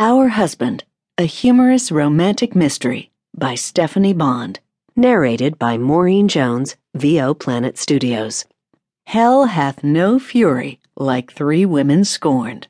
[0.00, 0.84] Our Husband,
[1.18, 4.60] a humorous romantic mystery by Stephanie Bond.
[4.94, 8.44] Narrated by Maureen Jones, VO Planet Studios.
[9.08, 12.68] Hell hath no fury like three women scorned.